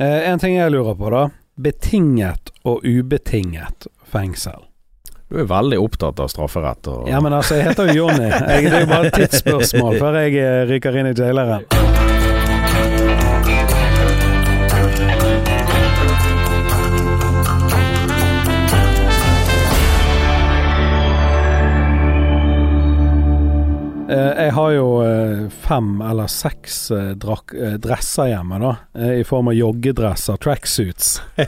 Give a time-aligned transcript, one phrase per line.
[0.00, 1.26] Eh, en ting jeg lurer på, da.
[1.60, 4.64] Betinget og ubetinget fengsel.
[5.30, 8.32] Du er veldig opptatt av strafferett og Ja, men altså, jeg heter jo Jonny.
[8.32, 11.89] Det er jo bare et tidsspørsmål før jeg eh, ryker inn i jaileren.
[24.10, 28.72] Jeg har jo eh, fem eller seks eh, eh, dresser hjemme, da.
[28.98, 31.20] eh, I form av joggedresser, tracksuits.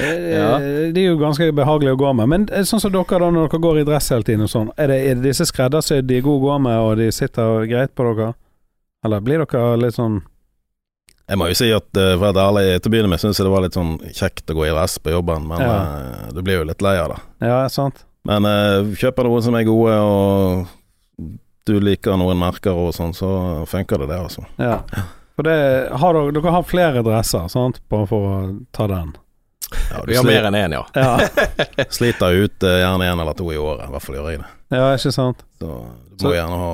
[0.00, 0.56] Ja.
[0.60, 2.28] Eh, De er jo ganske behagelige å gå med.
[2.32, 4.70] Men eh, sånn som dere, da, når dere går i dress hele tiden og sånn,
[4.80, 7.66] er det, er det disse skreddersydd de er gode å gå med, og de sitter
[7.70, 8.32] greit på dere?
[9.04, 10.18] Eller blir dere litt sånn
[11.30, 13.38] Jeg må jo si at eh, for å være ærlig, til å begynne med syns
[13.40, 15.76] jeg det var litt sånn kjekt å gå i dress på jobben, men Ja.
[15.78, 17.20] eh, du blir jo litt lei av det.
[17.46, 18.02] Ja, sant?
[18.28, 21.30] Men eh, kjøper noen som er gode, og
[21.66, 23.30] du liker noen merker og sånn, så
[23.68, 24.44] funker det, det, altså.
[24.58, 24.78] Ja.
[25.36, 25.56] For det
[26.02, 28.38] har dere, dere har flere dresser, sant, bare for å
[28.76, 29.12] ta den.
[29.90, 30.84] Ja, du Vi har mer enn én, ja.
[30.94, 31.18] Ja,
[31.98, 34.48] sliter ut eh, gjerne én eller to i året, i hvert fall gjør jeg det.
[34.74, 35.44] ja ikke sant?
[35.60, 35.68] Så
[36.16, 36.72] du Så- gjerne ha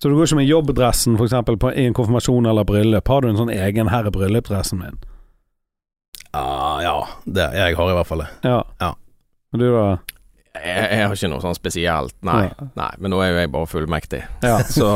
[0.00, 3.08] Så du går ikke med jobbdressen på, i en konfirmasjon eller bryllup?
[3.08, 4.96] Har du en sånn egen 'her er bryllupsdressen min'?
[6.34, 8.28] Uh, Ja, det, jeg har i hvert fall det.
[8.44, 8.62] Ja.
[8.80, 8.94] Ja.
[9.52, 9.98] Og du da?
[10.54, 12.40] Jeg, jeg har ikke noe sånn spesielt, nei.
[12.48, 12.66] Ja.
[12.74, 12.88] nei.
[12.98, 14.22] Men nå er jo jeg bare fullmektig.
[14.42, 14.56] Ja.
[14.76, 14.88] Så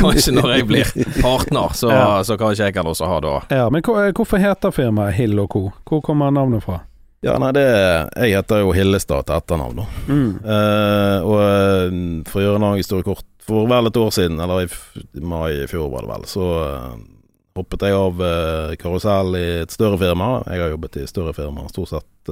[0.00, 2.06] kanskje når jeg blir partner, så, Ja.
[2.24, 5.66] så kanskje jeg kan også ha da ja men hvorfor heter firmaet Hill Co?
[5.84, 6.80] Hvor kommer navnet fra?
[7.20, 7.64] Ja, nei, det
[8.16, 9.86] Jeg heter jo Hillestad til etternavn, da.
[10.08, 10.30] Mm.
[10.40, 11.96] Eh, og eh,
[12.30, 14.78] for å gjøre en lang historie kort, for vel et år siden, eller i f
[15.20, 16.94] mai i fjor var det vel, så eh,
[17.60, 20.28] hoppet jeg av uh, karusell i et større firma.
[20.48, 22.30] Jeg har jobbet i større firma stort sett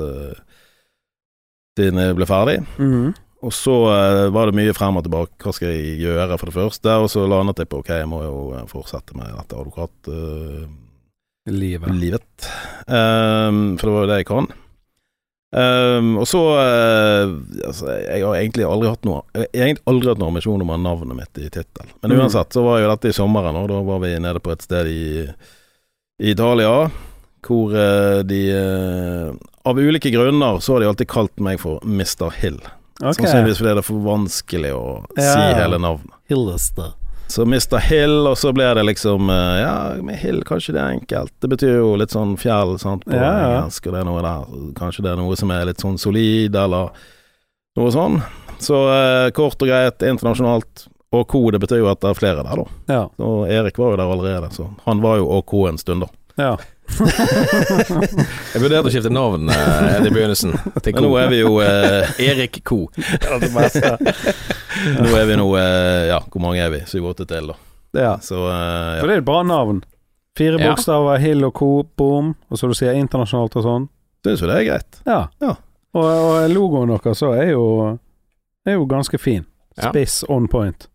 [1.86, 2.58] jeg ble ferdig.
[2.78, 3.14] Mm.
[3.46, 5.38] Og så uh, var det mye frem og tilbake.
[5.44, 6.90] Hva skal jeg gjøre, for det første?
[7.04, 10.74] Og så landet jeg på ok, jeg må jo eh, fortsette med dette advokatlivet.
[11.48, 12.48] Livet.
[12.84, 14.48] Um, for det var jo det jeg kan.
[15.48, 17.30] Um, og så uh,
[17.64, 20.68] altså, Jeg har egentlig aldri hatt noe Jeg har egentlig aldri hatt noen ambisjon om
[20.68, 21.88] å ha navnet mitt i tittel.
[22.02, 22.18] Men Mm.
[22.20, 24.90] uansett så var jo dette i sommeren, og da var vi nede på et sted
[24.92, 25.24] i,
[26.20, 26.90] i Italia
[27.46, 29.30] hvor uh, de eh,
[29.68, 32.30] Av ulike grunner så har de alltid kalt meg for Mr.
[32.40, 32.60] Hill.
[32.98, 33.12] Okay.
[33.20, 34.86] Sannsynligvis fordi det er for vanskelig å
[35.18, 35.32] Ja.
[35.34, 36.14] si hele navnet.
[36.30, 36.94] Hillester.
[37.28, 37.76] Så Mr.
[37.84, 41.32] Hill, og så ble det liksom eh, Ja, med Hill, kanskje det er enkelt.
[41.44, 43.50] Det betyr jo litt sånn fjell, sant, på Ja, ja.
[43.58, 44.46] engelsk, og det er noe der.
[44.78, 46.88] Kanskje det er noe som er litt sånn solid, eller
[47.76, 48.22] noe sånn.
[48.58, 50.86] Så eh, kort og greit, internasjonalt.
[51.12, 52.64] Og co, det betyr jo at det er flere der, da.
[52.92, 53.04] Ja.
[53.24, 56.08] Og Erik var jo der allerede, så han var jo OK en stund, da.
[56.40, 56.56] ja.
[58.52, 60.54] Jeg vurderte å skifte navn eh, i begynnelsen.
[60.82, 62.80] Til Men nå er vi jo eh, Erik Co.
[64.98, 66.80] Nå er vi nå eh, Ja, hvor mange er vi?
[66.88, 67.56] Syv-åtte til, da.
[67.98, 68.12] ja.
[68.22, 69.80] Så eh, For det er et bra navn.
[70.38, 70.70] Fire Ja.
[70.72, 72.34] bokstaver, Hill og Co, boom.
[72.50, 73.88] Og så du sier internasjonalt og sånn.
[73.88, 75.00] ja, syns jo det er greit.
[75.08, 75.20] Ja.
[75.42, 75.54] Ja.
[75.98, 77.64] Og, og logoen deres så er jo
[78.68, 79.44] Er jo ganske fin.
[79.78, 79.88] Ja.
[79.90, 80.88] Spiss on point.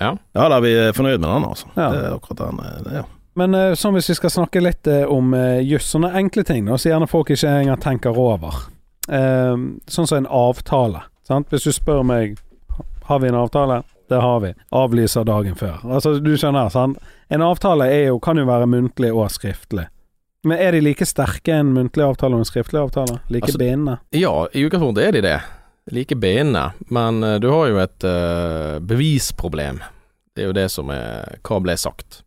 [0.00, 0.14] Ja.
[0.34, 1.66] Ja, da er vi fornøyd med den, altså.
[1.76, 1.88] Ja.
[1.92, 2.60] Det er akkurat den.
[2.64, 3.06] eh, Det, ja.
[3.38, 6.66] Men eh, sånn hvis vi skal snakke litt eh, om uh, juss, sånne enkle ting,
[6.66, 8.64] da, så gjerne folk ikke engang tenker over.
[9.08, 9.54] Eh,
[9.86, 11.04] sånn som en avtale.
[11.28, 11.52] Sant?
[11.52, 12.38] Hvis du spør meg
[13.08, 13.82] Har vi en avtale?
[14.08, 14.50] Det har vi.
[14.72, 15.78] Avlyser dagen før.
[15.84, 16.98] Altså, du skjønner, sant?
[17.32, 19.86] En avtale jo, kan jo være muntlig og skriftlig.
[20.48, 23.18] Men er de like sterke en muntlig avtale og en skriftlig avtale?
[23.32, 23.98] Like Altså, bindende?
[24.16, 25.36] Ja, i utgangspunktet er de det.
[25.92, 26.70] Like bindende.
[26.92, 29.82] Men uh, du har jo et uh, bevisproblem.
[30.36, 32.22] Det er jo det som er Hva ble sagt?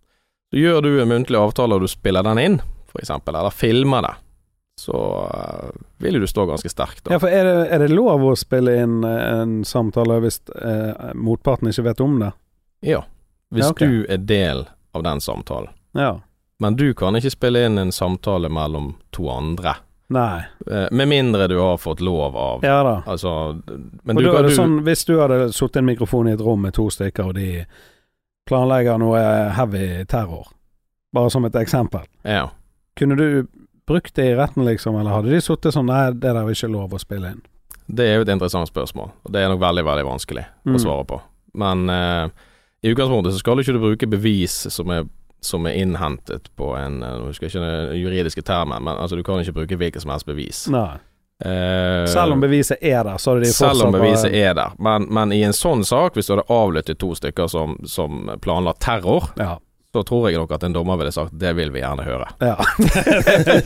[0.51, 2.59] Så gjør du en muntlig avtale og du spiller den inn,
[2.91, 4.13] for eksempel, eller filmer det,
[4.81, 4.97] så
[5.31, 5.69] eh,
[6.03, 7.07] vil jo du stå ganske sterkt.
[7.07, 11.13] Ja, for er det, er det lov å spille inn eh, en samtale hvis eh,
[11.15, 12.31] motparten ikke vet om det?
[12.83, 13.03] Ja.
[13.51, 13.87] Hvis Ja, okay.
[13.87, 15.71] du er del av den samtalen.
[15.95, 16.17] Ja.
[16.59, 19.77] Men du kan ikke spille inn en samtale mellom to andre.
[20.11, 20.43] Nei.
[20.67, 22.97] Eh, med mindre du har fått lov av Ja da.
[23.07, 23.61] Altså
[24.03, 26.35] Men og du da er det du, sånn, hvis du hadde sittet en mikrofon i
[26.35, 27.63] et rom med to stykker, og de
[28.49, 29.19] planlegger noe
[29.55, 30.47] heavy terror,
[31.13, 32.49] bare som et eksempel, Ja.
[32.95, 33.47] kunne du
[33.87, 36.71] brukt det i retten, liksom, eller hadde de sittet sånn Nei, det der er ikke
[36.71, 37.41] lov å spille inn.
[37.91, 40.75] Det er jo et interessant spørsmål, og det er nok veldig, veldig vanskelig Mm.
[40.75, 41.21] å svare på.
[41.55, 42.29] Men eh,
[42.83, 45.03] i utgangspunktet så skal du ikke bruke bevis som er,
[45.41, 49.15] som er innhentet på en eh, Nå husker jeg ikke den juridiske termen, men altså
[49.17, 50.67] du kan ikke bruke hvilket som helst bevis.
[50.69, 50.97] Nei.
[51.41, 54.75] Eh, Selv om beviset er der, så hadde de fortsatt selv om beviset er der.
[54.79, 58.73] Men, men i en sånn sak, hvis du hadde avlyttet to stykker som, som planla
[58.77, 59.57] terror, Ja.
[59.91, 62.29] så tror jeg nok at en dommer ville sagt det vil vi gjerne høre.
[62.39, 62.55] ja.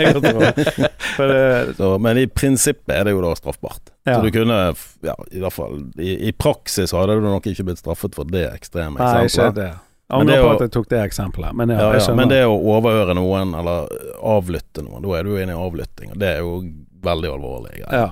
[1.15, 3.91] For det, Så, men i prinsippet er det jo da straffbart.
[4.05, 4.15] Ja.
[4.17, 4.57] Så du kunne,
[5.05, 8.47] ja, i hvert fall i, i praksis hadde du nok ikke blitt straffet for det
[8.51, 9.55] ekstreme nei, ikke eksempelet.
[9.55, 9.71] det.
[10.09, 13.15] Angrer på at jeg tok det eksempelet, men ja, Ja, ja, men det å overhøre
[13.17, 13.87] noen, eller
[14.21, 16.59] avlytte noen, da er du inne i avlytting, og det er jo
[17.01, 17.81] veldig alvorlig.
[17.91, 18.11] ja.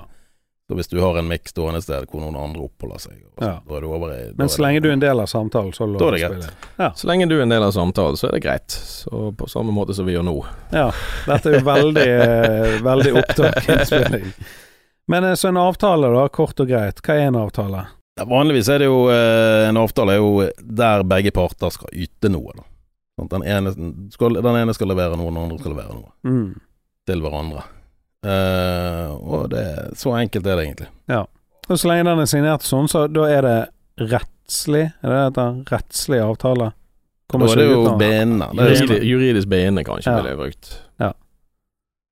[0.69, 3.33] Så hvis du har en mikk stående et sted hvor noen andre oppholder seg, og
[3.35, 3.59] så- Ja.
[3.67, 5.83] da er du over i Men så lenge du er en del av samtalen, så
[5.83, 6.93] er det er spille.
[6.95, 8.67] Så lenge du er en del av samtalen, så er det greit.
[8.69, 10.45] Så på samme måte som vi gjør nå.
[10.71, 10.89] Ja,
[11.27, 14.23] dette er jo veldig, eh, veldig opptak.
[15.07, 17.01] Men eh, så en avtale, da, kort og greit.
[17.03, 17.85] Hva er en avtale?
[18.19, 22.29] Ja, vanligvis er det jo eh, En avtale er jo der begge parter skal yte
[22.29, 22.51] noe.
[22.57, 22.63] Da.
[23.17, 23.71] Sånn, Den, ene
[24.13, 26.53] skal, den ene skal levere noe, den andre skal levere noe Mm.
[27.09, 27.63] til hverandre.
[28.23, 29.63] Uh, og det
[29.99, 30.87] Så enkelt er det egentlig.
[31.69, 33.57] Og så lenge den er signert sånn, så da er det
[34.11, 34.85] rettslig?
[35.03, 36.71] Er det dette rettslig avtale?
[37.31, 38.47] Kommer Da er det jo bindende.
[38.53, 40.15] Juridisk, juridisk bindende kanskje Ja.
[40.21, 40.73] ville jeg brukt.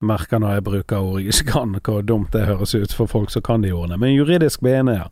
[0.02, 3.30] Merker når jeg bruker ord jeg ikke kan, hvor dumt det høres ut for folk
[3.30, 4.00] som kan de ordene.
[4.02, 5.08] Men juridisk bindende, ja.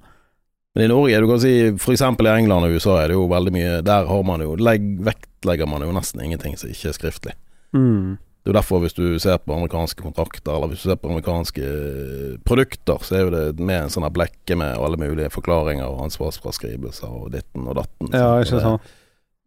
[0.75, 3.51] Men i Norge, du kan si eksempel i England og USA er det jo veldig
[3.55, 7.33] mye Der har man jo legg, vektlegger man jo nesten ingenting som ikke er skriftlig.
[7.73, 8.17] Mm.
[8.39, 11.09] Det er jo derfor hvis du ser på amerikanske kontrakter, eller hvis du ser på
[11.11, 15.89] amerikanske eh, produkter, så er jo det med en sånn blekke med alle mulige forklaringer
[15.89, 18.13] og ansvarsfraskrivelser og ditten og datten.
[18.15, 18.81] Ja, ikke sant.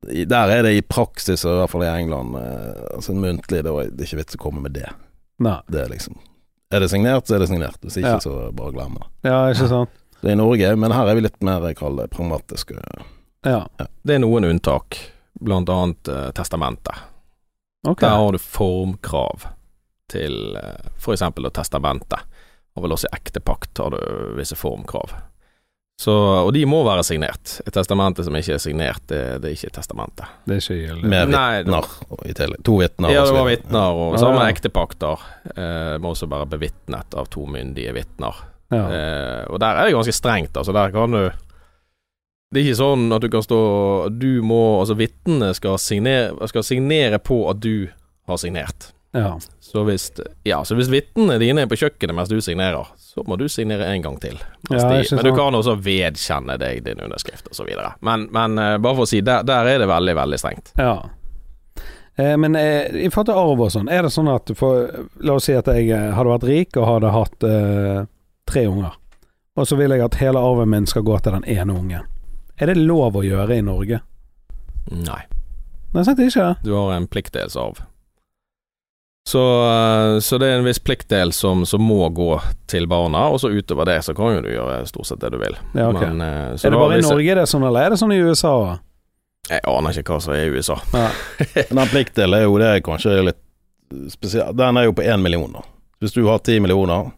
[0.04, 3.70] det- Der er det i praksis, i hvert fall i England, eh, altså muntlig, det
[3.72, 4.90] er ikke vits å komme med det.
[5.40, 5.60] Nei.
[5.70, 6.18] Det er liksom
[6.72, 7.76] Er det signert, så er det signert.
[7.82, 8.18] Hvis ikke, Ja.
[8.18, 9.06] så bare glem det.
[9.24, 9.90] Ja, ikke sant.
[10.22, 12.78] Det i Norge, men her er vi litt mer, jeg pragmatiske.
[13.42, 13.64] Ja,
[14.06, 14.98] Det er noen unntak,
[15.42, 16.94] blant annet eh, testamentet.
[17.82, 18.06] Okay.
[18.06, 19.48] Der har du formkrav
[20.12, 22.22] til eh, for eksempel testamentet.
[22.76, 25.10] Og vel også i ektepakt har du visse formkrav.
[26.02, 27.58] Så, og de må være signert.
[27.66, 30.26] Et testamente som ikke er signert, det, det er ikke et testamente.
[30.48, 31.10] Det er ikke gyldig.
[31.12, 32.62] Med vitner og i tillegg.
[32.66, 33.12] To vitner.
[33.12, 34.54] Ja, det var vitner, og Ja, samme ja.
[34.54, 38.40] ektepakter eh, må også være bevitnet av to myndige vitner.
[38.72, 38.84] Ja.
[38.88, 40.72] Eh, og der er det ganske strengt, altså.
[40.72, 41.22] Der kan du
[42.52, 43.58] Det er ikke sånn at du kan stå
[44.18, 47.88] Du må Altså, vitnene skal skal signere på at du
[48.28, 48.92] har signert.
[49.12, 49.38] ja.
[49.60, 50.10] Så hvis
[50.44, 53.86] Ja, så hvis vitnene dine er på kjøkkenet mens du signerer, så må du signere
[53.88, 54.36] en gang til.
[54.70, 57.70] Ja, de, men du kan også vedkjenne deg din underskrift, osv.
[58.00, 60.72] Men, men eh, bare for å si, der, der er det veldig, veldig strengt.
[60.76, 60.98] Ja.
[62.16, 64.90] Eh, men eh, i forhold til arv og sånn, er det sånn at for,
[65.24, 68.02] La oss si at jeg eh, hadde vært rik og hadde hatt eh,
[68.52, 68.96] tre unger,
[69.56, 72.08] og så vil jeg at hele arven min skal gå til den ene ungen.
[72.60, 74.02] Er det lov å gjøre i Norge?
[74.92, 75.22] Nei.
[75.92, 76.68] Nei, sant ikke det?
[76.68, 77.82] Du har en pliktdelsarv.
[79.28, 83.38] Så, eh, så det er en viss pliktdel som, som må gå til barna, og
[83.40, 85.54] så utover det så kan jo du gjøre stort sett det du vil.
[85.76, 86.10] Ja, okay.
[86.10, 88.14] Men, eh, så Er det bare i Norge det er sånn, eller er det sånn
[88.16, 88.54] i USA?
[89.50, 90.78] Jeg aner ikke hva som er i USA.
[90.94, 91.08] Ja.
[91.78, 93.40] den pliktdelen er jo det er kanskje litt
[94.10, 94.56] spesielt.
[94.58, 95.62] Den er jo på én million, da.
[96.02, 97.12] Hvis du har ti millioner,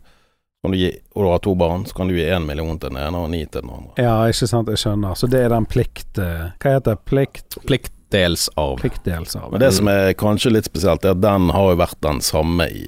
[0.65, 2.89] kan du gi, og du har to barn, så kan du gi én million til
[2.95, 3.93] den ene og ni til den andre.
[4.01, 5.15] Ja, ikke sant, jeg skjønner.
[5.21, 6.17] Så det er den plikt...
[6.19, 7.05] eh, Hva heter det?
[7.11, 7.59] Plikt...
[7.69, 8.79] Pliktdelsarv.
[8.81, 9.53] Pliktdelsarv.
[9.53, 12.67] Men det som er kanskje litt spesielt, er at den har jo vært den samme
[12.73, 12.87] i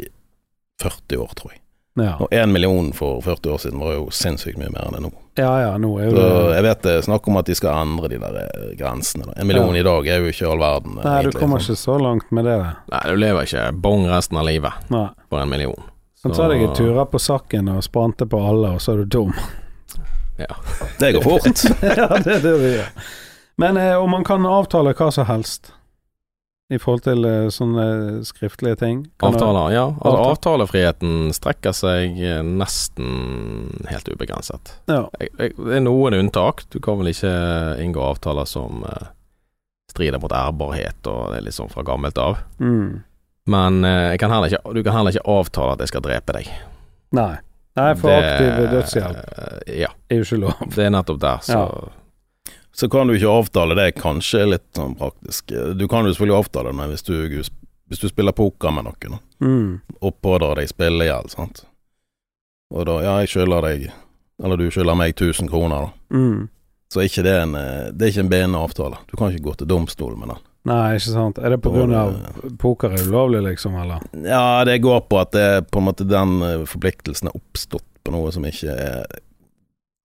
[0.82, 1.60] 40 år, tror jeg.
[1.96, 2.14] Ja.
[2.20, 5.10] Og én million for 40 år siden var jo sinnssykt mye mer enn det nå.
[5.40, 7.54] ja ja, nå er jo Så det jeg vet det er snakk om at de
[7.56, 9.24] skal endre de der eh, grensene.
[9.30, 9.32] Da.
[9.40, 9.80] En million Ja.
[9.80, 10.98] i dag er jo ikke all verden.
[11.00, 11.72] Nei, du kommer sånn.
[11.72, 12.58] ikke så langt med det.
[12.92, 15.06] Nei, du lever ikke bong resten av livet Nei.
[15.32, 15.88] for en million.
[16.16, 19.32] Så tar deg turer på sakken og spranter på alle, og så er du dum.
[21.00, 21.62] Det går fort.
[21.96, 23.06] ja, det er det vi gjør.
[23.56, 25.72] Men eh, om man kan avtale hva som helst
[26.68, 27.86] i forhold til eh, sånne
[28.26, 29.84] skriftlige ting kan Avtaler, Avtaler, ja.
[30.02, 34.74] Altså, avtalefriheten strekker seg eh, nesten helt ubegrenset.
[34.90, 35.04] Ja.
[35.20, 36.64] Jeg, jeg, det er noen unntak.
[36.74, 37.32] Du kan vel ikke
[37.82, 39.12] inngå avtaler som eh,
[39.92, 42.42] strider mot ærbarhet, og det er litt sånn fra gammelt av.
[42.58, 43.05] Mm.
[43.46, 46.48] Men eh, jeg kan ikke, du kan heller ikke avtale at jeg skal drepe deg.
[47.12, 47.36] Nei.
[47.76, 50.62] Nei, for Det- aktiv dødshjelp eh, Ja, er jo ikke lov.
[50.74, 51.90] det er nettopp der, så
[52.76, 55.46] Så kan du ikke avtale det, kanskje litt sånn praktisk.
[55.78, 57.14] Du kan jo selvfølgelig avtale det, men hvis du,
[57.88, 59.80] hvis du spiller poker med noen Mm.
[60.02, 61.64] og pådrar deg spillegjeld, sant,
[62.72, 63.92] og da Ja, jeg skylder deg,
[64.42, 66.16] eller du skylder meg 1000 kroner, da.
[66.16, 66.48] Mm.
[66.90, 68.96] Så er ikke det en eh, Det er ikke en bindende avtale.
[69.10, 70.38] Du kan ikke gå til domstolen med den.
[70.66, 71.38] Nei, ikke sant.
[71.38, 71.60] Er det
[71.94, 72.16] av
[72.58, 74.02] poker er ulovlig, liksom, eller?
[74.26, 78.14] Ja, det går på at det på en måte den eh, forpliktelsen er oppstått på
[78.14, 79.06] noe som ikke er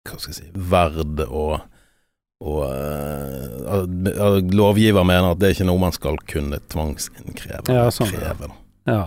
[0.10, 1.46] Hva skal jeg si Verd å
[2.42, 7.70] og uh, at lovgiver mener at det er ikke noe man skal kunne tvangsinnkreve.
[7.70, 8.32] Ja, sånn, ja.
[8.32, 8.50] kreve.
[8.90, 9.04] Ja.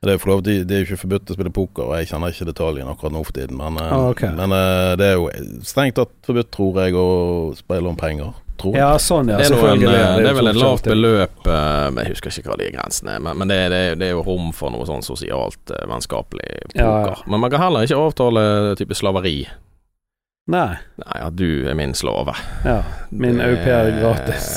[0.00, 2.46] Det er lov det er jo ikke forbudt å spille poker, og jeg kjenner ikke
[2.48, 4.30] detaljene akkurat nå for tiden, men, eh, Ah, okay.
[4.32, 5.26] men eh, det er jo
[5.68, 8.30] strengt tatt forbudt, tror jeg, å spille om penger.
[8.56, 8.80] Tror jeg.
[8.80, 9.36] ja, sånn, ja.
[9.36, 12.48] det, er en, eh, det er vel et lavt beløp eh, men Jeg husker ikke
[12.50, 14.72] hva de grensene er, men, men det, er- det, er- det er jo rom for
[14.72, 16.80] noe sånn sosialt, eh, vennskapelig poker.
[16.80, 17.14] Ja, ja.
[17.28, 18.44] Men man kan heller ikke avtale
[18.80, 19.38] type slaveri.
[20.50, 20.78] Nei.
[21.04, 22.32] Nei, ja, du er min slave.
[22.64, 22.80] Ja.
[23.12, 24.48] Min au pair gratis,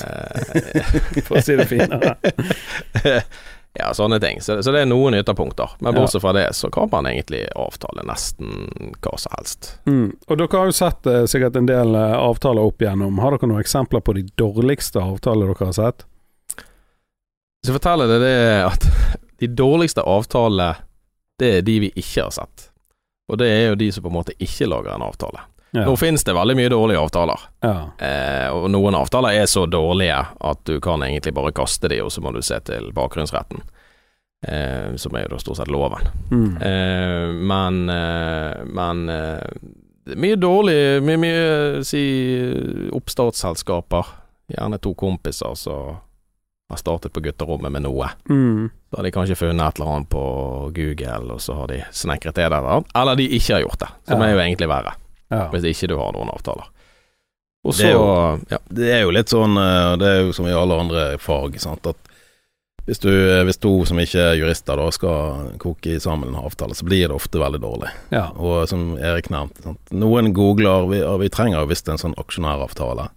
[1.27, 2.15] for å si det finere.
[3.73, 4.41] ja, sånne ting.
[4.41, 5.71] Så, så det er noen ytterpunkter.
[5.79, 9.71] Men bortsett fra det, så kan man egentlig avtale nesten hva som helst.
[9.89, 10.11] Mm.
[10.27, 13.17] Og dere har jo sett eh, sikkert en del eh, avtaler opp igjennom.
[13.23, 16.05] Har dere noen eksempler på de dårligste avtalene dere har sett?
[17.65, 18.37] Så forteller det det
[18.67, 18.85] at
[19.41, 20.75] de dårligste avtalene,
[21.41, 22.69] det er de vi ikke har sett.
[23.31, 25.47] Og det er jo de som på en måte ikke lager en avtale.
[25.73, 25.85] Ja.
[25.87, 27.39] Nå finnes det veldig mye dårlige avtaler.
[27.65, 27.75] ja.
[27.97, 32.11] Eh, og noen avtaler er så dårlige at du kan egentlig bare kaste de, og
[32.13, 33.61] så må du se til bakgrunnsretten.
[34.47, 36.03] Eh, som er jo da stort sett loven.
[36.29, 36.57] Mm.
[36.61, 42.01] Eh, men eh, men eh, mye dårlig Mye, mye si
[42.91, 44.05] oppstartsselskaper.
[44.53, 45.95] Gjerne to kompiser som
[46.69, 48.09] har startet på gutterommet med noe.
[48.29, 48.69] Mm.
[48.89, 50.23] Så har de kanskje funnet et eller annet på
[50.75, 52.83] Google, og så har de snekret det der.
[52.95, 54.27] Eller de ikke har gjort det, som Ja.
[54.27, 54.93] er jo egentlig verre.
[55.33, 55.49] Ja.
[55.53, 56.69] Hvis ikke du har noen avtaler.
[57.65, 58.57] Og Det så jo- ja.
[58.69, 61.87] Det er jo litt sånn, eh, det er jo som i alle andre fag, sant,
[61.87, 61.95] at
[62.85, 66.75] hvis, du, eh, hvis to som ikke er jurister da skal koke sammen en avtale,
[66.75, 67.89] så blir det ofte veldig dårlig.
[68.11, 68.25] ja.
[68.35, 69.79] Og som Erik nevnte, sant?
[69.95, 73.09] noen googler vi, vi trenger visst en sånn aksjonæravtale.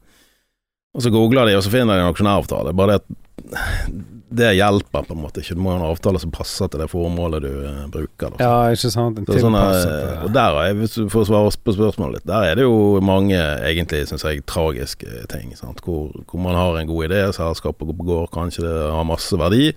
[0.97, 2.73] Og så googler de, og så finner de en aksjonæravtale.
[2.77, 5.55] Bare det at det hjelper på en måte ikke.
[5.57, 8.35] Du må ha en avtale som passer til det formålet du eh, bruker.
[8.35, 8.41] Da.
[8.43, 9.21] ja, ikke sant.
[9.29, 12.49] Så sånn, eh, og eh, der er, hvis du får svare på spørsmålet litt, der
[12.51, 15.55] er det jo mange egentlig, syns jeg, tragiske ting.
[15.85, 19.71] Hvor, hvor man har en god idé, selskapet går, kanskje det har masse verdi,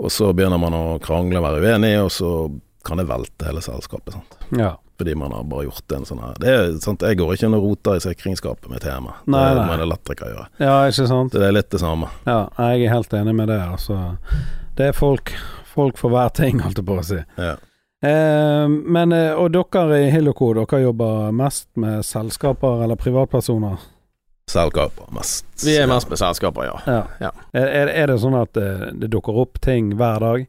[0.00, 2.34] og så begynner man å krangle og være uenig, og så
[2.86, 4.16] kan det velte hele selskapet.
[4.16, 4.38] Sant?
[4.56, 4.74] Ja.
[5.00, 7.00] Fordi man har bare gjort en sånn her det er, sant?
[7.00, 9.14] Jeg går ikke inn og roter i sikringsskapet mitt hjemme.
[9.32, 10.44] Nei, det må en elektriker gjøre.
[10.60, 11.32] ja, ikke sant.
[11.32, 12.10] Det er litt det samme.
[12.28, 13.56] Ja, jeg er helt enig med det.
[13.64, 13.96] Altså.
[14.76, 15.32] Det er folk,
[15.72, 17.22] folk for hver ting, holdt jeg på å si.
[17.40, 17.54] Ja.
[18.04, 23.80] Eh, men, eh, og dere i Hilloco, dere jobber mest med selskaper eller privatpersoner?
[24.52, 25.46] Selskaper mest.
[25.64, 26.78] Vi er mest med selskaper, ja.
[26.86, 27.02] Ja.
[27.24, 27.32] Ja.
[27.56, 30.48] Er, er, er det sånn at det, det dukker opp ting hver dag?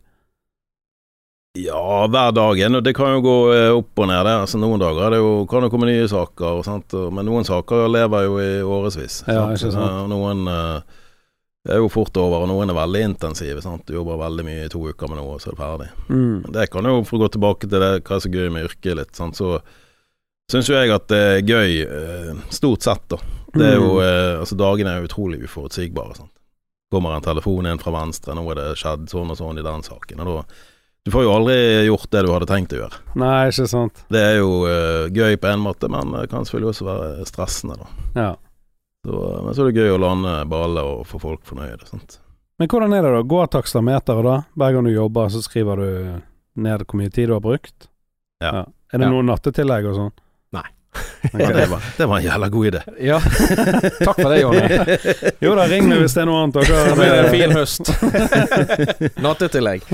[1.54, 2.84] Ja, hver dag.
[2.84, 4.28] Det kan jo gå eh, opp og ned.
[4.30, 6.96] Altså, noen dager er det jo, kan det komme nye saker, sant?
[7.12, 9.18] Men noen saker lever jo i årevis.
[9.28, 9.50] Ja.
[9.52, 11.02] Og Noen eh,
[11.76, 13.60] er jo fort over, og noen er veldig intensive.
[13.66, 13.84] Sant?
[13.90, 15.90] Du jobber veldig mye i to uker med noe, og så er det ferdig.
[16.08, 16.40] Mm.
[16.56, 18.98] Det kan jo, for å gå tilbake til det, hva er så gøy med yrket
[19.02, 19.36] litt, sant?
[19.44, 19.58] så
[20.52, 23.20] syns jo jeg at det er gøy, eh, stort sett, da.
[23.52, 24.04] Det er jo, Mm.
[24.08, 26.16] eh, altså Dagene er utrolig uforutsigbare.
[26.16, 26.32] Sant?
[26.92, 29.84] Kommer en telefon inn fra venstre, nå er det skjedd sånn og sånn i den
[29.84, 30.24] saken.
[30.24, 30.44] Og da
[31.06, 31.56] Du får jo aldri
[31.88, 33.00] gjort det du hadde tenkt å gjøre.
[33.18, 34.04] Nei, ikke sant.
[34.14, 37.78] Det er jo uh, gøy på en måte, men det kan selvfølgelig også være stressende,
[37.82, 37.88] da.
[38.22, 38.32] Ja.
[39.08, 41.88] Så, men så er det gøy å lande baller og få folk fornøyde.
[41.90, 42.20] Sant?
[42.62, 43.22] Men hvordan er det da?
[43.34, 44.36] Går takstameteret, da?
[44.62, 45.88] Hver gang du jobber, så skriver du
[46.62, 47.88] ned hvor mye tid du har brukt?
[48.44, 48.68] Ja.
[48.94, 49.10] Er det Ja.
[49.16, 50.12] noe nattetillegg og sånn?
[50.54, 50.68] Nei.
[51.32, 52.82] Ja, det, var, det var en jævla god idé.
[53.08, 53.18] Ja,
[54.06, 54.62] takk for det, Jonny.
[55.42, 57.90] Jo da, ring meg hvis det er noe annet dere Det blir en fin høst.
[59.26, 59.90] Nattetillegg.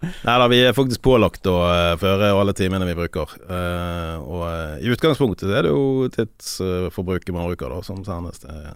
[0.00, 3.32] Nei da, vi er faktisk pålagt å eh, føre alle timene vi bruker.
[3.50, 8.68] Eh, og eh, i utgangspunktet er det jo tidsforbruket man bruker, da, som sendes til,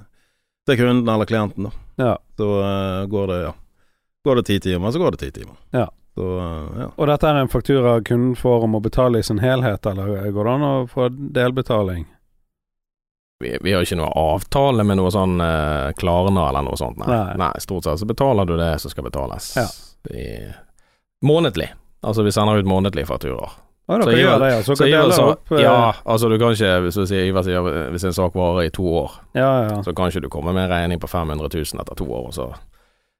[0.66, 1.68] til kunden eller klienten.
[1.68, 1.84] da.
[2.02, 2.14] Ja.
[2.38, 2.48] Så
[3.12, 3.52] går det ja.
[4.22, 5.58] Går det ti timer, så går det ti timer.
[5.74, 5.86] Ja.
[6.14, 6.26] Så
[6.78, 6.88] ja.
[6.90, 10.48] Og dette er en faktura kunden får om å betale i sin helhet, eller går
[10.48, 12.04] det an å få delbetaling?
[13.42, 17.08] Vi, vi har ikke noe avtale med noe sånn uh, Klarna eller noe sånt, nei.
[17.10, 17.38] Nei.
[17.42, 17.50] nei.
[17.64, 19.48] Stort sett så betaler du det som skal betales.
[19.58, 19.64] Ja.
[20.14, 20.28] I,
[21.22, 21.70] månedlig.
[22.02, 23.52] Altså vi sender ut månedlige fakturaer.
[23.88, 24.62] Å, Så Ivar- det, ja.
[24.62, 27.90] Så Så Ivar sa opp eh, Ja, altså du kan ikke Hvis, si, Ivar sier
[27.90, 29.80] hvis en sak varer i to år, ja, ja.
[29.82, 32.30] så kan ikke du komme med en regning på 500 000 etter to år.
[32.32, 32.46] Så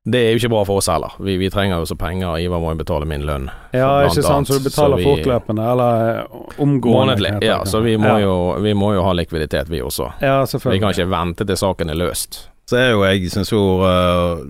[0.07, 1.13] det er jo ikke bra for oss heller.
[1.19, 2.39] Vi, vi trenger jo så penger.
[2.43, 3.51] Ivar må jo betale min lønn.
[3.75, 4.49] Ja, ikke sant, annet.
[4.49, 6.25] så du betaler Så vi- fortløpende, eller eh,
[6.59, 7.15] omgående?
[7.19, 7.43] Månedlig.
[7.43, 8.25] Ja, så vi må, ja.
[8.25, 10.13] jo, vi må jo ha likviditet, vi også.
[10.23, 10.79] Ja, selvfølgelig.
[10.79, 12.49] Vi kan ikke vente til saken er løst.
[12.71, 14.43] Så er jo jeg syns jo eh,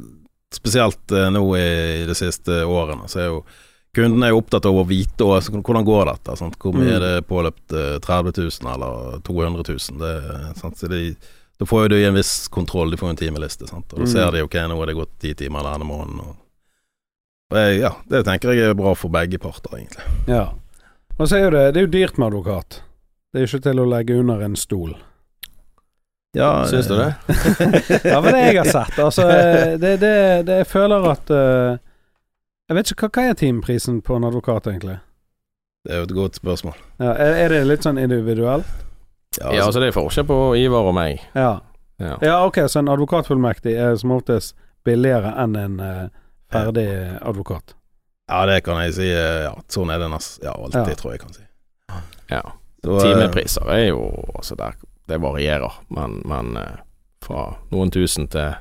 [0.52, 3.44] Spesielt eh, nå i, de siste årene, så er jo
[3.92, 6.34] Kundene er jo opptatt av å vite og, altså, hvordan går dette.
[6.40, 6.54] Sant?
[6.56, 6.94] Hvor mye Mm.
[6.96, 7.72] er det påløpt?
[7.76, 9.98] eh, 30 000 eller 200 000?
[10.00, 10.78] Det, sant?
[10.80, 11.00] Så de,
[11.60, 13.68] da får jo de en viss kontroll, de får en timeliste.
[13.68, 13.92] Sant?
[13.92, 14.12] Og da Mm.
[14.14, 16.20] ser de ok, nå er det gått ti timer denne måneden.
[16.24, 16.36] Og,
[17.52, 20.08] og jeg, ja, det tenker jeg er bra for begge parter, egentlig.
[20.26, 20.46] Ja.
[21.18, 22.80] Og så er jo det, det er jo dyrt med advokat.
[23.34, 24.96] Det er ikke til å legge under en stol.
[26.34, 27.10] Ja, Syns du det?
[28.08, 30.12] Ja, men det jeg har sett, altså Det, det,
[30.48, 31.74] det jeg føler at uh,
[32.70, 34.94] Jeg vet ikke, hva, hva er timeprisen på en advokat, egentlig?
[35.84, 36.76] Det er jo et godt spørsmål.
[37.02, 38.64] Ja, er, er det litt sånn individuelt?
[39.40, 41.20] Ja, Ja, altså det er forskjell på Ivar og meg.
[41.34, 41.58] Ja.
[42.00, 42.16] Ja.
[42.22, 44.54] ja, ok, så en advokatfullmektig er som oftest
[44.86, 46.06] billigere enn en uh,
[46.54, 46.86] ferdig
[47.20, 47.74] advokat.
[48.30, 49.10] ja, det kan jeg si.
[49.12, 50.96] eh, Ja, sånn er det nesten ja, alltid, Ja.
[51.02, 51.44] tror jeg jeg kan si.
[52.32, 52.42] Ja.
[52.84, 54.00] Så, Timepriser er jo
[54.34, 54.78] altså der,
[55.10, 56.76] Det varierer, men, men eh,
[57.24, 58.52] fra noen tusen til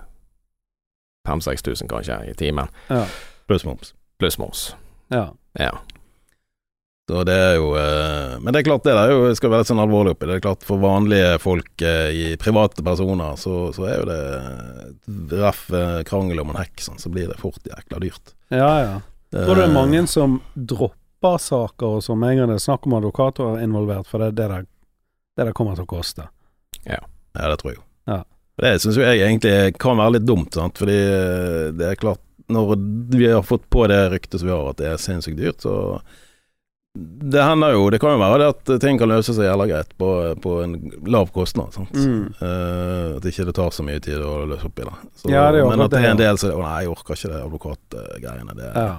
[1.27, 3.05] 5000-6000 kanskje i timen, Ja.
[3.47, 3.93] Pluss moms.
[4.19, 4.75] pluss moms.
[5.09, 5.33] ja.
[5.59, 5.71] Ja.
[7.09, 9.65] Så det er jo eh, Men det er klart det der er jo, skal være
[9.65, 10.27] litt sånn alvorlig oppi.
[10.29, 15.41] Det er klart for vanlige folk eh, i private personer, så, så er jo det
[15.41, 15.65] ref
[16.07, 18.35] krangel om en hekk, sånn, så blir det fort jækla dyrt.
[18.53, 18.93] ja, ja.
[19.31, 22.87] Tror du det er mange som dropper saker og som en gang det er snakk
[22.87, 24.61] om advokater involvert, for det er det det,
[25.37, 26.27] det, det kommer til å koste?
[26.83, 27.01] Ja,
[27.37, 27.85] det tror jeg jo.
[28.11, 28.23] Ja.
[28.61, 30.77] Det syns jeg egentlig kan være litt dumt, sant?
[30.81, 32.19] fordi eh, det er klart
[32.51, 32.73] Når
[33.15, 36.01] vi har fått på det ryktet som vi har, at det er sinnssykt dyrt, så
[36.99, 39.93] det hender jo, det kan jo være det at ting kan løse seg jævla greit
[39.95, 40.07] på,
[40.43, 40.73] på en
[41.07, 41.71] lav kostnad.
[41.71, 41.93] Sant?
[41.95, 42.25] Mm.
[42.41, 44.95] Uh, at ikke det tar så mye tid å løse opp i det.
[45.21, 47.31] Så, Ja, det men at det er en del som Å nei, jeg orker ikke
[47.31, 48.57] det advokatgreiene.
[48.59, 48.89] Det, Ja.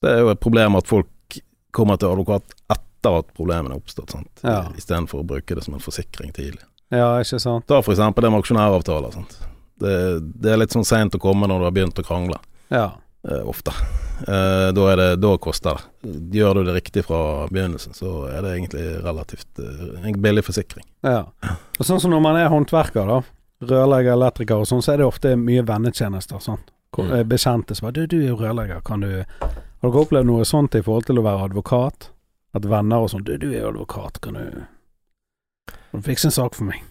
[0.00, 1.40] det er jo et problem at folk
[1.76, 4.40] kommer til advokat etter at problemene er oppstått, sant?
[4.42, 4.66] Ja.
[4.76, 6.60] istedenfor å bruke det som en forsikring tidlig.
[6.90, 7.66] ja, ikke sant?
[7.66, 9.10] Ta eksempel det med aksjonæravtaler.
[9.12, 9.38] Sant?
[9.80, 12.36] Det, det er litt sånn seint å komme når du har begynt å krangle,
[12.70, 12.90] Ja.
[13.28, 13.72] eh, ofte.
[14.28, 16.12] Eh, da, det, da koster det.
[16.36, 20.84] Gjør du det riktig fra begynnelsen, så er det egentlig relativt eh, en billig forsikring.
[21.02, 21.24] ja.
[21.78, 23.22] Og sånn som når man er håndverker, da,
[23.64, 26.36] rørlegger, elektriker og sånn, så er det ofte mye vennetjenester.
[26.44, 26.60] Sånn.
[27.24, 29.24] Bekjente som bare du, 'Du er jo rørlegger, kan du
[29.80, 32.10] Har dere opplevd noe sånt i forhold til å være advokat?
[32.54, 34.66] At venner og sånn 'Du, du er jo advokat, kan du
[35.90, 36.82] Kan du fikse en sak for meg?'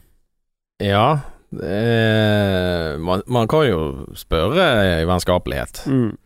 [0.80, 1.20] ja
[1.52, 3.80] er, man, man kan jo
[4.16, 6.18] spørre i vennskapelighet, Mm.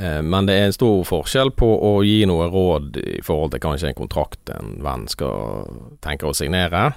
[0.00, 3.60] eh, men det er en stor forskjell på å gi noe råd i forhold til
[3.60, 5.68] kanskje en kontrakt en venn skal
[6.00, 6.94] tenke å signere,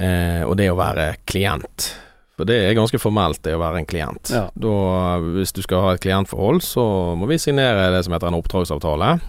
[0.00, 1.92] eh, og det å være klient.
[2.36, 4.30] For det er ganske formelt, det å være en klient.
[4.30, 4.48] Ja.
[4.58, 8.40] Da, hvis du skal ha et klientforhold, så må vi signere det som heter en
[8.42, 9.20] oppdragsavtale.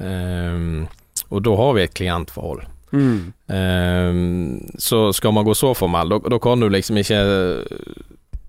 [0.00, 0.98] Eh,
[1.30, 2.64] og da har vi et klientforhold.
[2.92, 3.32] Mm.
[3.46, 7.20] Um, så skal man gå så formell, da, da kan du liksom ikke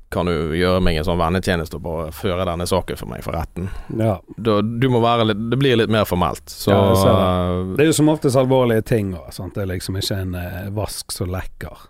[0.09, 3.37] Kan du gjøre meg en sånn vennetjeneste og bare føre denne saken for meg for
[3.37, 3.69] retten.
[3.95, 4.17] Ja.
[4.35, 6.43] Du, du må være litt Det blir litt mer formelt.
[6.51, 7.77] Så Ja, det.
[7.77, 9.13] Det er jo som oftest alvorlige ting.
[9.15, 9.29] Og.
[9.31, 11.87] Det er liksom ikke en eh, vask som lekker.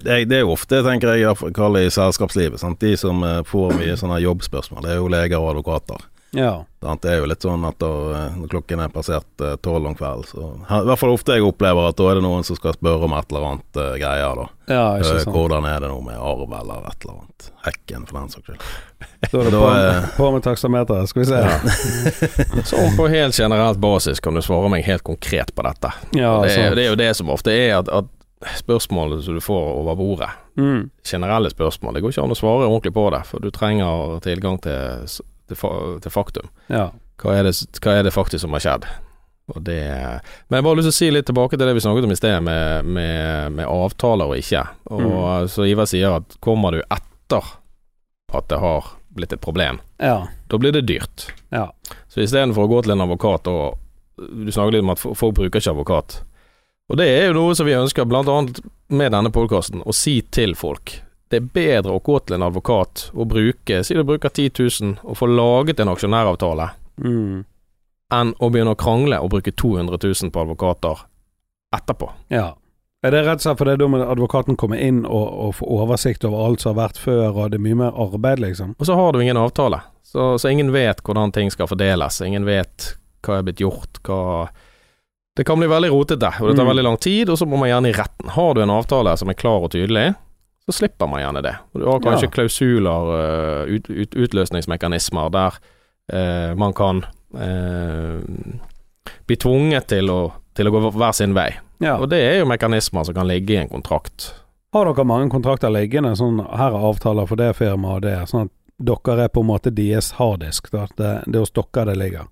[0.00, 2.62] Det det er jo ofte, tenker jeg, jeg kaller det i selskapslivet.
[2.62, 2.80] Sant?
[2.80, 6.08] De som eh, får mye sånne jobbspørsmål, det er jo leger og advokater.
[6.34, 6.64] Ja.
[7.02, 9.94] Det er jo litt sånn at da, eh, når klokken er passert eh, tolv om
[9.96, 10.48] kvelden, så
[10.82, 13.14] I hvert fall ofte jeg opplever at da er det noen som skal spørre om
[13.16, 14.46] et eller annet eh, greier, da.
[14.74, 15.32] ja, ikke sant.
[15.36, 17.48] Hvordan er det nå med arv eller et eller annet.
[17.66, 18.66] Hekken, for den saks skyld.
[19.32, 21.40] Da er det Da på, er- på med taksameteret, skal vi se.
[21.40, 25.94] Ja, Så på helt generelt basis kan du svare meg helt konkret på dette.
[26.18, 28.12] ja det, er, det er jo det som ofte er at, at
[28.60, 30.86] spørsmålet som du får over bordet, Mm.
[31.04, 34.56] generelle spørsmål, det går ikke an å svare ordentlig på det, for du trenger tilgang
[34.64, 35.04] til,
[35.50, 35.58] til,
[36.02, 36.48] til faktum.
[36.72, 36.90] Ja.
[37.22, 38.88] Hva er, det, hva er det faktisk som har skjedd?
[39.62, 39.78] Det
[40.48, 42.12] Men jeg bare har lyst til å si litt tilbake til det vi snakket om
[42.12, 44.64] i sted, med, med, med avtaler og ikke.
[44.90, 47.54] Og Så Ivar sier at kommer du etter
[48.34, 50.26] at det har blitt et problem, ja.
[50.50, 51.28] da blir det dyrt.
[51.54, 51.70] Ja.
[52.12, 53.82] Så istedenfor å gå til en advokat og
[54.16, 56.14] Du snakker litt om at folk bruker ikke advokat.
[56.88, 60.22] Og det er jo noe som vi ønsker, blant annet med denne podkasten, å si
[60.32, 60.94] til folk.
[61.30, 64.98] Det er bedre å gå til en advokat og bruke Si du bruker 10 000
[65.04, 66.70] og får laget en aksjonæravtale
[67.02, 67.44] Mm.
[68.14, 71.02] enn å begynne å krangle og bruke 200 000 på advokater
[71.76, 72.10] etterpå.
[72.30, 72.54] ja.
[73.04, 76.24] Er det rett og slett fordi da må advokaten komme inn og, og få oversikt
[76.24, 78.72] over alt som har vært før, og det er mye mer arbeid, liksom?
[78.80, 82.18] Og så har du ingen avtale, så, så ingen vet hvordan ting skal fordeles.
[82.24, 84.48] Ingen vet hva er blitt gjort, hva
[85.36, 86.70] Det kan bli veldig rotete, og det tar Mm.
[86.72, 88.28] veldig lang tid, og så må man gjerne i retten.
[88.32, 90.14] Har du en avtale som er klar og tydelig,
[90.66, 91.54] så slipper man gjerne det.
[91.74, 92.30] Og du har kanskje Ja.
[92.34, 95.58] klausuler, eh, ut, ut, utløsningsmekanismer, der
[96.12, 97.04] eh, man kan
[97.38, 98.20] eh,
[99.26, 100.20] bli tvunget til å,
[100.54, 101.52] til å gå hver sin vei.
[101.82, 101.96] Ja.
[102.00, 104.32] Og det er jo mekanismer som kan ligge i en kontrakt.
[104.74, 106.14] Har dere mange kontrakter liggende?
[106.18, 109.48] Sånn her er avtaler for det firmaet og det, sånn at dere er på en
[109.48, 110.86] måte deres harddisk, da?
[110.96, 112.26] Det, det er hos dere det ligger.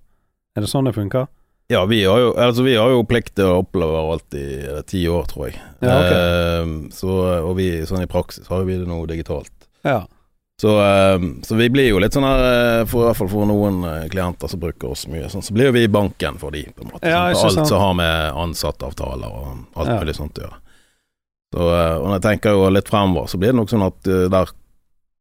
[0.55, 1.27] Er det sånn det funker?
[1.67, 4.43] Ja, vi har jo, altså, vi har jo plikt til å oppleve alt i
[4.85, 5.55] ti år, tror jeg.
[5.81, 6.59] Ja, okay.
[6.61, 9.49] um, så, og vi, sånn i praksis har vi det nå digitalt.
[9.85, 10.03] Ja.
[10.61, 13.49] Så, um, så vi blir jo litt sånn her, eh, for, i hvert fall for
[13.49, 16.61] noen eh, klienter som bruker oss mye, sånn, så blir jo vi banken for de,
[16.69, 17.09] på en måte.
[17.11, 19.49] Ja, sånn, alt som har med ansattavtaler og
[19.81, 19.97] alt Ja.
[20.03, 20.61] mulig sånt å gjøre.
[21.55, 24.13] Så, eh, og når jeg tenker jo litt fremover, så blir det nok sånn at
[24.37, 24.53] der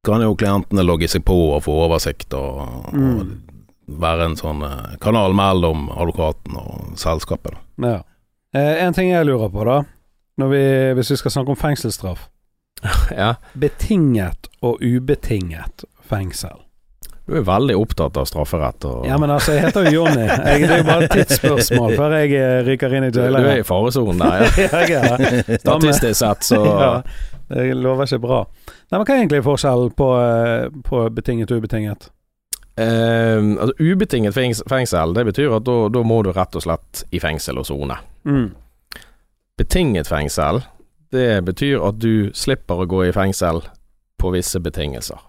[0.05, 3.19] kan jo klientene logge seg på og få oversikt og, Mm.
[3.19, 3.54] og
[3.87, 7.57] være en sånn eh, kanal mellom advokaten og selskapet.
[7.83, 8.01] Ja.
[8.55, 9.81] Eh, en ting jeg lurer på, da.
[10.40, 10.62] Når vi,
[10.99, 12.29] hvis vi skal snakke om fengselsstraff.
[13.14, 13.35] ja.
[13.55, 16.61] Betinget og ubetinget fengsel.
[17.25, 20.27] Du er veldig opptatt av strafferett og Ja, men altså, jeg heter jo Jonny.
[20.51, 23.38] Jeg- Det er jo bare et tidsspørsmål før jeg eh, ryker inn i du, du
[23.49, 24.66] er i faresonen der, ja.
[24.92, 25.61] Ja, jeg det.
[25.62, 26.90] Statistisk sett, så Ja,
[27.49, 28.42] det lover ikke bra.
[28.90, 32.11] Nei, men Hva er egentlig forskjellen på, eh, på betinget og ubetinget?
[32.77, 37.61] Eh, Altså, ubetinget fengsel, det betyr at da, må du rett og slett i fengsel
[37.61, 37.99] og sone.
[38.25, 38.51] Mm.
[39.59, 40.63] Betinget fengsel,
[41.15, 43.63] det betyr at du slipper å gå i fengsel
[44.19, 45.21] på visse betingelser.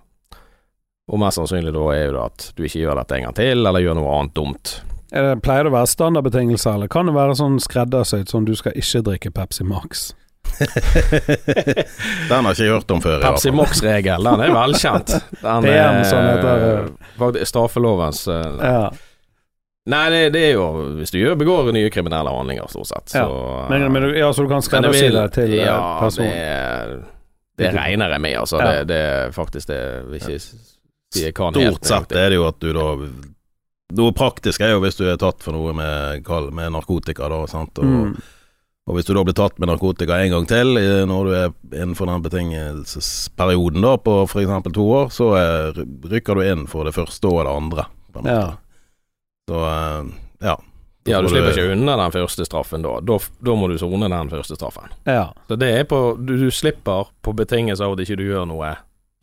[1.12, 3.62] Og mest sannsynlig da er jo det at du ikke gjør dette en gang til,
[3.62, 4.76] eller gjør noe annet dumt.
[5.12, 8.74] Det, pleier det å være standardbetingelser, eller kan det være sånn skreddersydd sånn du skal
[8.80, 10.08] ikke drikke Pepsi Max?
[12.30, 13.18] Den har ikke jeg hørt om før.
[13.20, 13.58] i Pepsi fall.
[13.60, 15.12] Max-regel, den er velkjent.
[15.46, 18.86] Den PM, er sånn heter straffelovens eh, Ja.
[19.86, 20.64] Nei, det, det er jo
[20.98, 23.12] hvis du gjør, begår nye kriminelle handlinger, stort sett.
[23.14, 23.26] Så,
[23.70, 26.32] Men, men, du- ja, så du kan skreddersy det til eh, Ja, personen?
[26.34, 27.04] det,
[27.62, 28.58] det regner jeg med, altså.
[28.64, 28.72] Ja.
[28.80, 32.48] Det, det er faktisk det vil ikke si jeg Stort helt sett er det jo
[32.50, 32.88] at du da
[33.96, 36.26] Noe praktisk er jo hvis du er tatt for noe med,
[36.58, 37.44] med narkotika, da.
[37.48, 37.78] Sant?
[37.78, 38.16] Og, Mm.
[38.86, 40.76] Og hvis du da blir tatt med narkotika en gang til
[41.10, 44.70] når du er innenfor den betingelsesperioden da på f.eks.
[44.76, 45.80] to år, så er,
[46.12, 47.86] rykker du inn for det første og det andre.
[48.14, 48.36] På en måte.
[48.36, 48.54] Ja.
[49.50, 50.14] Så eh,
[50.50, 50.56] ja.
[51.06, 52.96] Da Ja, du slipper ikke unna den første straffen da.
[53.06, 54.94] Da, da må du sone den første straffen.
[55.06, 55.28] ja.
[55.48, 58.72] Så det er på Du, du slipper på betingelse av at ikke du gjør noe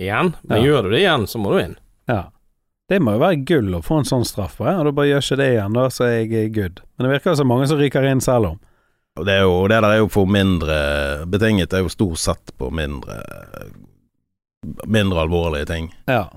[0.03, 0.65] igjen, men Ja.
[0.67, 1.77] gjør du det igjen, så må du inn.
[2.11, 2.25] Ja.
[2.91, 4.77] Det må jo være gull å få en sånn straff på, ja.
[4.79, 6.81] og du bare gjør ikke det igjen, da, så er jeg good.
[6.99, 8.59] Men det virker jo som mange som ryker inn selv om.
[9.21, 10.77] Og det, er jo, det der er jo for mindre
[11.29, 13.19] Betinget er jo stort sett på mindre
[14.87, 15.89] Mindre alvorlige ting.
[16.07, 16.29] Ja.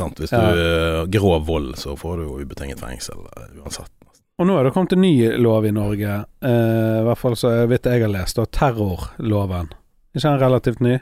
[0.00, 0.20] Sant?
[0.22, 0.40] Hvis Ja.
[0.54, 0.60] du
[1.02, 3.90] uh, grov vold, så får du jo ubetinget fengsel eh, uansett.
[4.38, 7.50] Og nå er det kommet en ny lov i Norge, eh, i hvert fall så
[7.68, 9.68] vidt jeg har lest, og terrorloven.
[10.14, 10.94] ikke den relativt ny?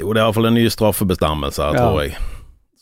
[0.00, 1.76] Jo, det er iallfall en ny straffebestemmelse Ja.
[1.78, 2.16] tror jeg.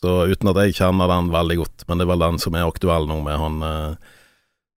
[0.01, 2.65] Så uten at jeg kjenner den veldig godt, men det er vel den som er
[2.71, 3.95] aktuell nå med han eh,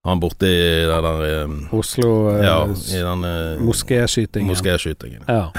[0.09, 0.49] Han borti
[0.89, 4.49] den der um, Oslo eh, Ja, i den uh, moskéskytingen.
[4.49, 5.27] moskéskytingen.
[5.29, 5.51] Ja.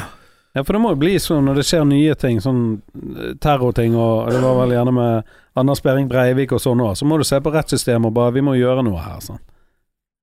[0.53, 2.63] ja, for det må jo bli sånn når det skjer nye ting, sånn
[2.97, 7.05] eh, terrorting, og det var vel gjerne med Anders Behring Breivik og sånn òg, så
[7.05, 9.39] må du se på rettssystemet og bare Vi må gjøre noe her, sånn.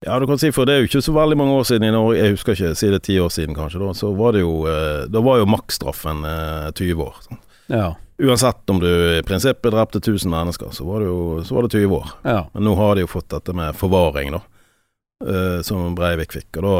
[0.07, 1.94] Ja, du kan si, for det er jo ikke så veldig mange år siden i
[1.94, 4.52] Norge, jeg husker ikke, si det ti år siden kanskje, da, så var det jo
[4.70, 7.16] eh, Da var jo maksstraffen eh, 20 år.
[7.26, 7.40] Sånn.
[7.70, 7.88] Ja.
[8.18, 11.78] Uansett om du i prinsippet drepte 1000 mennesker, så var det jo så var det
[11.78, 12.09] 20 år.
[12.26, 12.40] Ja.
[12.52, 14.40] Men nå har de jo fått dette med forvaring, da,
[15.24, 16.50] uh, som Breivik fikk.
[16.59, 16.72] Og da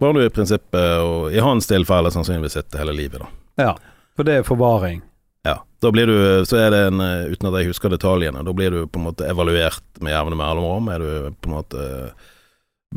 [0.00, 3.28] var du i prinsippet, og i hans tilfelle sannsynligvis sitte hele livet, da.
[3.68, 3.76] ja.
[4.16, 5.02] For det er forvaring.
[5.44, 5.58] Ja.
[5.84, 8.72] Da blir du, så er det en, eh, uten at jeg husker detaljene, da blir
[8.72, 10.88] du på en måte evaluert med jevne mellomrom.
[10.88, 11.82] Er du på en måte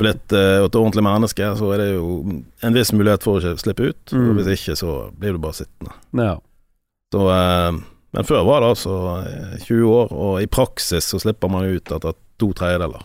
[0.00, 3.64] blitt eh, et ordentlig menneske, så er det jo en viss mulighet for å ikke
[3.64, 4.14] slippe ut.
[4.14, 4.24] Mm.
[4.30, 5.94] Og hvis ikke, så blir du bare sittende.
[6.16, 6.38] Ja.
[7.12, 8.96] Så, eh, men før var det altså
[9.26, 13.04] eh, 20 år, og i praksis så slipper man ut etter to tredjedeler.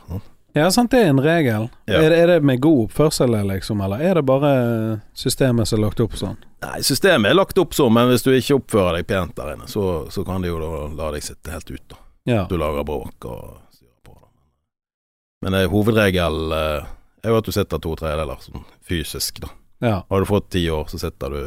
[0.56, 1.66] Ja, sant, det er en regel.
[1.84, 2.00] Ja.
[2.00, 4.52] Er, det, er det med god oppførsel, liksom, eller er det bare
[5.18, 6.38] systemet som er lagt opp sånn?
[6.64, 9.68] Nei, systemet er lagt opp sånn, men hvis du ikke oppfører deg pent der inne,
[9.68, 11.84] så, så kan de jo da la deg sitte helt ut.
[11.92, 12.00] da.
[12.32, 12.46] Ja.
[12.50, 13.42] Du lager bråk og
[13.76, 14.16] styrer på.
[14.16, 14.32] Da.
[15.46, 16.88] Men eh, hovedregel eh,
[17.26, 19.52] er jo at du sitter to tredjedeler sånn fysisk, da.
[19.84, 19.98] ja.
[20.08, 21.42] Har du fått ti år, så sitter du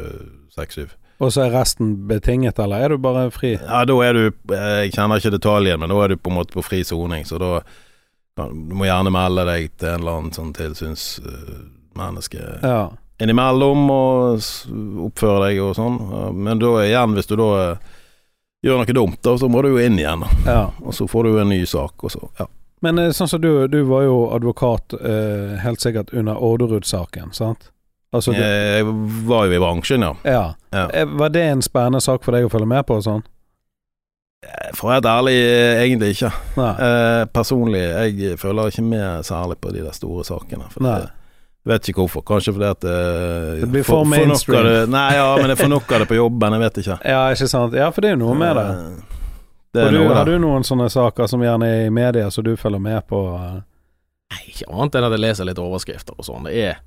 [0.53, 0.93] seks-syv.
[1.19, 3.57] Og så er resten betinget, eller er du bare fri?
[3.59, 4.21] Ja, da er du
[4.55, 7.25] eh, Jeg kjenner ikke detaljen, men da er du på en måte på fri soning,
[7.27, 7.59] så da
[8.39, 12.85] Du må gjerne melde deg til en eller annen sånn tilsynsmenneske Ja.
[13.19, 14.39] innimellom og
[15.09, 15.97] oppføre deg og sånn.
[16.39, 17.77] Men da igjen, hvis du da eh,
[18.63, 20.23] gjør noe dumt, da, så må du jo inn igjen.
[20.45, 20.69] ja.
[20.79, 22.47] Og så får du en ny sak, og så Ja.
[22.81, 27.71] Men eh, sånn som du, du var jo advokat eh, helt sikkert under Orderud-saken, sant?
[28.11, 28.85] Altså, du, Jeg
[29.29, 30.13] var jo i bransjen, ja.
[30.25, 30.45] ja.
[30.73, 30.85] ja.
[30.97, 33.21] Eh, Var det en spennende sak for deg å følge med på sånn?
[34.73, 36.31] For å være ærlig, eh, egentlig ikke.
[36.57, 40.69] Eh, personlig, jeg følger ikke med særlig på de der store sakene.
[40.73, 41.09] For det,
[41.69, 42.23] vet ikke hvorfor.
[42.25, 44.65] Kanskje fordi at eh, Det blir for for mainstream.
[44.65, 46.55] Det, nei, ja, men jeg får nok av det på jobben.
[46.57, 46.97] Jeg vet ikke.
[47.13, 47.75] Ja, ikke sant?
[47.77, 48.67] Ja, for det er jo noe med det.
[48.73, 49.17] Eh,
[49.75, 52.55] Det du, noe har du noen sånne saker som gjerne er i media, som du
[52.57, 53.19] følger med på?
[53.37, 53.59] eh?
[54.33, 56.47] Nei, ikke annet enn at jeg leser litt overskrifter og sånn.
[56.47, 56.79] Det er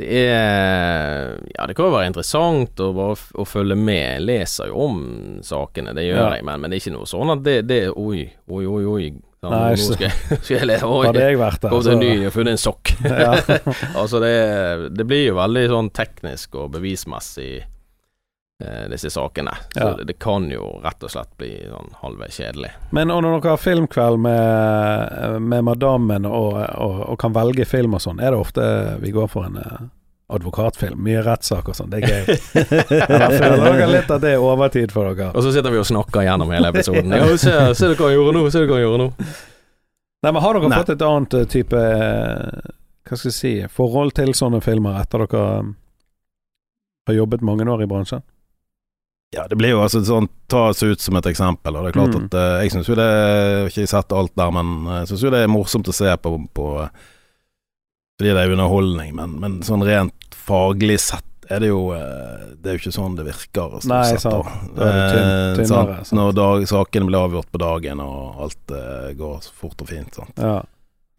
[0.00, 4.00] Det er Ja, det kan jo være interessant å bare å følge med.
[4.16, 5.02] Jeg leser jo om
[5.44, 6.30] sakene, det gjør Ja.
[6.36, 9.10] jeg, men, men det er ikke noe sånn at det, det Oi, oi, oi, oi.
[9.42, 12.32] Sånn, Nei, nå skal jeg, skal jeg Oi, Hadde jeg vært der, en ny og
[12.32, 12.92] funnet en sokk.
[14.00, 14.32] Altså, det,
[14.94, 17.64] det blir jo veldig sånn teknisk og bevismessig,
[18.92, 19.54] disse sakene.
[19.74, 20.04] Så Ja.
[20.04, 22.70] det, kan jo rett og slett bli sånn halvveis kjedelig.
[22.90, 28.02] Men når dere har filmkveld med, med madammen og, og, og kan velge film og
[28.04, 28.66] sånn, er det ofte
[29.02, 29.82] vi går for en eh,
[30.32, 31.00] advokatfilm.
[31.04, 31.90] Mye rettssak og sånn.
[31.92, 32.36] Det er gøy.
[33.12, 35.32] Jeg føler dere litt at det er overtid for dere?
[35.36, 37.12] Og så sitter vi og snakker gjennom hele episoden.
[37.12, 39.10] Ja, se, se hva han gjorde nå, se hva han gjorde nå.
[40.22, 40.78] Nei, men Har dere Nei.
[40.78, 42.72] fått et annet eh, type eh,
[43.10, 45.46] Hva skal jeg si forhold til sånne filmer etter dere
[47.10, 48.22] har jobbet mange år i bransjen?
[49.32, 51.72] Ja, det blir jo altså sånn Ta oss ut som et eksempel.
[51.78, 52.24] Og det er klart Mm.
[52.28, 55.22] at uh, Jeg syns jo det har ikke sett alt der, men eh, jeg syns
[55.24, 56.66] jo det er morsomt å se på, på
[58.20, 62.70] Fordi det er underholdning, men, men sånn rent faglig sett er det jo eh, Det
[62.70, 63.78] er jo ikke sånn det virker.
[63.82, 64.52] Sånn Nei, sett, sant.
[64.76, 66.16] Da er det tynn- Eh, tynnere, sant?
[66.20, 70.14] Når dag, sakene blir avgjort på dagen, og alt uh, går fort og fint.
[70.14, 70.36] Sant?
[70.38, 70.60] Ja.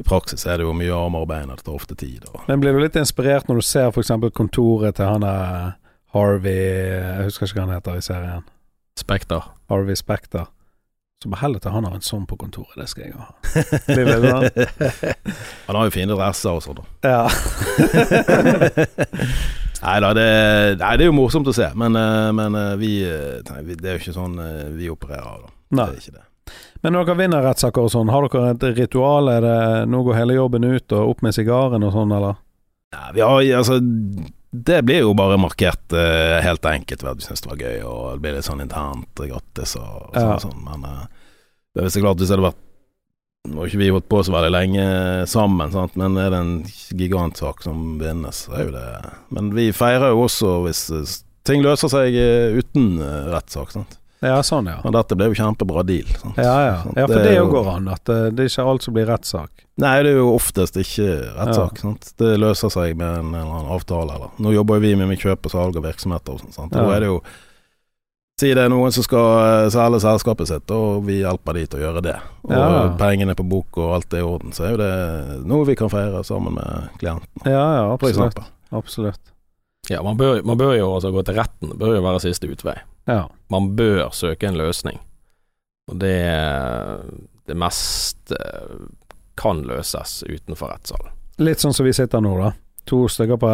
[0.01, 2.23] I praksis er det jo mye armarbeid, og det tar ofte tid.
[2.31, 2.39] Og.
[2.47, 4.09] Men blir du litt inspirert når du ser f.eks.
[4.33, 5.73] kontoret til han der
[6.13, 8.43] Harvey Jeg husker ikke hva han heter i serien.
[8.99, 9.41] Spekter.
[9.71, 10.45] Harvey Spekter.
[11.23, 13.31] Så bare helvete, han har en sånn på kontoret, det skal jeg ha.
[15.69, 16.81] Han har jo fine dresser og sånn.
[16.81, 16.85] da.
[17.07, 17.23] Ja.
[19.83, 20.27] Nei da, det,
[20.79, 23.75] nei, det er jo morsomt å se, men, eh, men eh, vi, eh, nei, vi
[23.75, 24.37] Det er jo ikke sånn
[24.77, 25.49] vi opererer, da.
[25.79, 25.87] Nei.
[25.89, 26.27] Det er ikke det.
[26.83, 29.29] Men når dere vinner rettssaker og sånn, har dere et ritual?
[29.31, 29.57] Er det
[29.91, 32.39] nå går hele jobben ut og opp med sigaren og sånn, eller?
[32.95, 33.75] Nei, vi har, altså,
[34.53, 37.79] det blir jo bare markert uh, helt enkelt ved at vi syns det var gøy,
[37.89, 40.27] og det blir litt sånn internt grattis og, og sånn.
[40.27, 40.35] Ja.
[40.35, 40.59] og sånn.
[40.67, 41.31] Men uh,
[41.73, 42.61] det er visst klart hvis det hadde vært
[43.43, 44.83] Nå har ikke vi holdt på så veldig lenge
[45.27, 45.97] sammen, sant?
[45.99, 46.51] men er det en
[46.95, 48.85] gigantsak som vinnes, så er jo det
[49.35, 52.15] Men vi feirer jo også hvis eh, ting løser seg
[52.55, 53.01] uten
[53.33, 53.73] rettssak.
[53.75, 53.97] sant?
[54.23, 54.77] Ja, sånn, ja.
[54.85, 56.07] Men dette ble jo kjempebra deal.
[56.21, 56.37] Sant?
[56.39, 56.75] Ja, ja.
[56.95, 57.87] ja for Det jo- går an.
[57.91, 59.65] At eh, det er ikke alt som blir rettssak.
[59.83, 61.81] Nei, det er jo oftest ikke rettssak.
[61.83, 61.93] Ja.
[62.21, 64.15] Det løser seg med en eller annen avtale.
[64.15, 64.29] Eller.
[64.39, 66.53] Nå jobber jo vi med kjøp og salg av virksomheter og sånn.
[66.55, 66.71] sant?
[66.77, 66.85] Ja.
[66.87, 67.19] Da er det jo
[68.41, 71.79] Si det er noen som skal eh, selge selskapet sitt, og vi hjelper de til
[71.79, 72.15] å gjøre det.
[72.47, 72.95] Og Ja.
[72.97, 75.87] pengene på bok og alt er i orden, så er jo det noe vi kan
[75.93, 78.39] feire sammen med klienten, Ja, ja, absolutt.
[78.73, 79.19] absolutt.
[79.87, 81.69] Ja, man bør, man bør jo altså gå til retten.
[81.69, 82.73] Det bør jo være siste utvei.
[83.09, 83.27] Ja.
[83.51, 84.99] Man bør søke en løsning.
[85.91, 86.19] Og det
[87.45, 88.37] Det meste
[89.35, 91.11] kan løses utenfor rettssalen.
[91.43, 92.53] Litt sånn som vi sitter nå, da.
[92.87, 93.49] To stykker på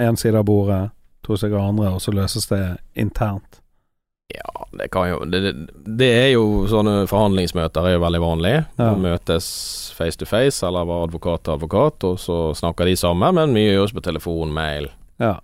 [0.00, 0.90] én side av bordet,
[1.26, 2.62] to stykker andre, og så løses det
[2.94, 3.60] internt.
[4.34, 5.52] Ja, det kan jo Det,
[5.98, 8.54] det, er jo sånne forhandlingsmøter er jo veldig vanlig.
[8.78, 8.94] Ja.
[8.98, 9.48] Møtes
[9.94, 13.74] face to face, eller var advokat til advokat, og så snakker de sammen, men mye
[13.74, 14.90] gjøres på telefon, mail.
[15.22, 15.36] Ja.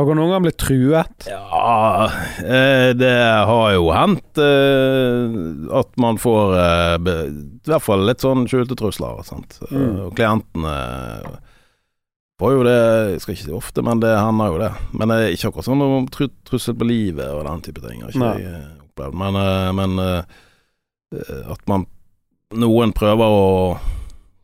[0.00, 1.26] Har dere noen gang blitt truet?
[1.28, 2.06] Ja,
[2.40, 3.10] eh, det
[3.50, 5.34] har jo hendt eh,
[5.76, 9.18] at man får eh, i hvert fall litt sånn skjulte trusler.
[9.28, 9.58] Sant?
[9.68, 10.06] Mm.
[10.06, 10.72] Og klientene
[12.40, 12.78] får jo det
[13.10, 14.72] Jeg skal ikke si ofte, men det hender jo det.
[14.96, 18.00] Men det er ikke akkurat sånn om trussel på livet og den type ting.
[18.00, 19.20] Har ikke jeg opplevd.
[19.20, 19.40] Men,
[19.76, 20.04] men
[21.44, 21.84] at man
[22.56, 23.48] Noen prøver å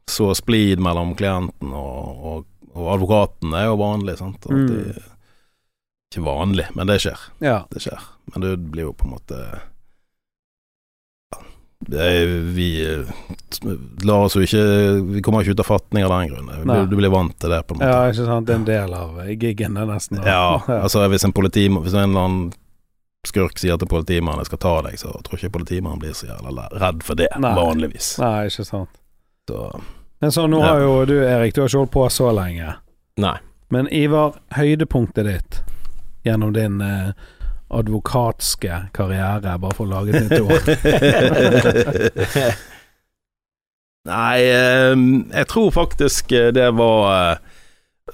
[0.06, 2.44] så splid mellom klienten og, og,
[2.76, 4.20] og advokaten er jo vanlig.
[4.20, 4.44] Sant?
[4.44, 5.15] At Mm.
[6.12, 7.18] Ikke vanlig, men det skjer.
[7.42, 7.64] Ja.
[7.70, 8.00] Det skjer.
[8.34, 9.40] Men det blir jo på en måte
[11.92, 13.06] er, Vi eh,
[14.06, 14.62] lar oss jo ikke
[15.12, 16.52] Vi kommer ikke ut av fatning av den grunn.
[16.66, 17.90] Du, du blir vant til det, på en måte.
[17.90, 18.46] ja, ikke sant.
[18.48, 20.22] Det er en del av eh, giggen, nesten.
[20.24, 22.54] Ja, altså hvis en politi Hvis en eller annen
[23.26, 26.68] skurk sier til politimannen jeg skal ta deg, så tror ikke politimannen blir så jævla
[26.78, 27.54] redd for det, Nei.
[27.58, 28.12] vanligvis.
[28.22, 28.92] Nei, ikke sant.
[29.50, 29.80] Så
[30.22, 30.68] Men så nå Ja.
[30.68, 32.76] har jo du, Erik, du har ikke holdt på så lenge.
[33.18, 33.36] Nei.
[33.74, 35.58] Men Ivar, høydepunktet ditt
[36.26, 37.10] gjennom din eh,
[37.68, 40.66] advokatske karriere, bare for å lage et nytt ord.
[44.06, 44.94] Nei, eh,
[45.34, 47.36] jeg tror faktisk eh, det var eh,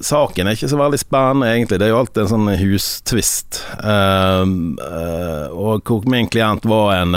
[0.01, 1.77] Saken er ikke så veldig spennende, egentlig.
[1.77, 3.59] Det er jo alltid en sånn hustvist.
[3.85, 7.13] Um, eh, og hvor min klient var en,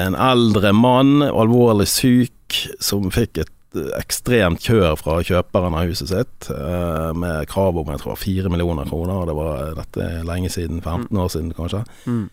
[0.00, 6.10] en eldre mann, alvorlig syk, som fikk et eh, ekstremt kjør fra kjøperen av huset
[6.12, 9.26] sitt, eh, med krav om jeg tror fire millioner kroner.
[9.26, 11.84] Det var dette er lenge siden, 15 år siden kanskje.
[12.06, 12.24] Mm.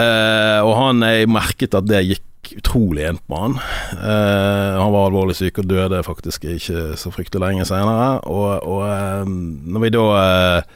[0.00, 3.54] Eh, og han jeg merket at det gikk utrolig inn på han.
[3.94, 8.18] Eh, han var alvorlig syk og døde faktisk ikke så fryktelig lenge senere.
[8.26, 10.72] Og, og eh, når vi da eh,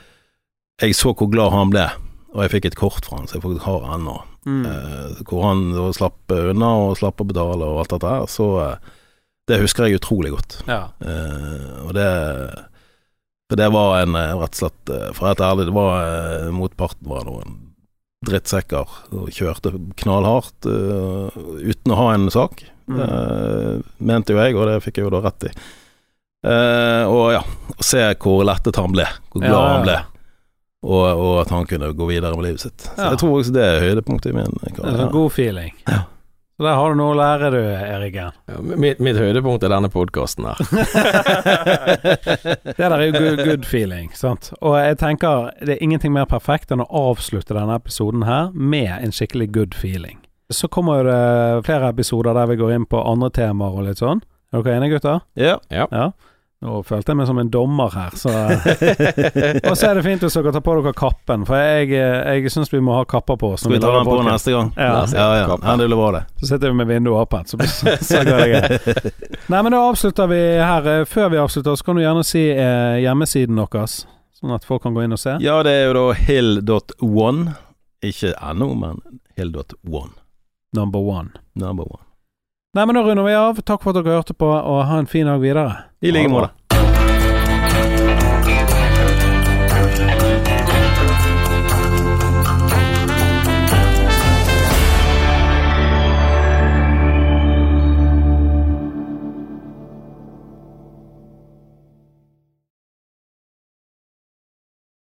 [0.87, 1.89] Jeg så hvor glad han ble,
[2.37, 4.63] og jeg fikk et kort fra han som jeg faktisk har ennå, Mm.
[4.65, 8.93] eh, hvor han slapp unna og slapp å betale og alt dette her, så eh,
[9.49, 10.59] Det husker jeg utrolig godt.
[10.69, 10.89] Ja.
[11.01, 12.09] Uh, og det
[13.49, 16.51] For det var en eh, rett og slett eh, For å være ærlig, det var
[16.53, 17.55] motparten var noen
[18.29, 19.71] drittsekker og kjørte
[20.03, 21.31] knallhardt uh,
[21.63, 22.65] uten å ha en sak.
[22.89, 23.85] Mm.
[24.01, 25.51] mente jo jeg, og det fikk jeg jo da rett i.
[26.49, 29.97] Og ja, å se hvor lettet han ble, hvor glad Ja, ja, han ble,
[30.89, 32.89] og, og at han kunne gå videre med livet sitt.
[32.89, 34.97] Så jeg tror også det er høydepunktet i min En karriere.
[35.03, 35.77] sånn god feeling.
[35.87, 36.01] Ja.
[36.59, 38.33] Så der har du noe å lære, du, Eriken.
[38.51, 40.59] Ja, mitt, mitt høydepunkt er denne podkasten her.
[42.67, 44.49] Det der er jo good, good feeling, sant.
[44.59, 48.91] Og jeg tenker det er ingenting mer perfekt enn å avslutte denne episoden her med
[48.97, 50.19] en skikkelig good feeling.
[50.51, 54.03] Så kommer jo det flere episoder der vi går inn på andre temaer og litt
[54.03, 54.25] sånn.
[54.51, 55.23] Er dere enige, gutter?
[55.39, 55.61] Ja.
[55.71, 55.87] Ja.
[56.59, 58.33] Nå følte jeg meg som en dommer her, så
[59.71, 62.73] Og så er det fint hvis dere tar på dere kappen, for jeg, jeg syns
[62.73, 63.63] vi må ha kapper på oss.
[63.63, 64.73] Skal vi ta den på neste gang?
[64.75, 65.05] Ja.
[65.15, 65.45] Ja, ja.
[65.55, 66.25] ja det blir bra, det.
[66.41, 69.07] Så sitter vi med vinduet åpent, så, så, så går det greit.
[69.55, 70.91] Nei, men da avslutter vi her.
[70.97, 74.01] Eh, Før vi avslutter, så kan du gjerne si eh, hjemmesiden deres,
[74.41, 75.37] sånn at folk kan gå inn og se.
[75.45, 77.55] Ja, det er jo da hill.one.
[78.11, 78.99] Ikke no, men
[79.39, 80.11] hill.one.
[80.75, 81.39] Number one.
[81.55, 82.08] Number one.
[82.79, 83.57] Nei, men da runder vi av.
[83.67, 85.73] Takk for at dere hørte på, og ha en fin dag videre.
[85.99, 86.68] I like måte.